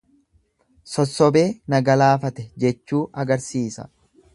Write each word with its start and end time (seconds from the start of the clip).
Sossobee 0.93 1.45
na 1.75 1.83
galaafate 1.91 2.49
jechuu 2.67 3.07
agarsisa. 3.27 3.93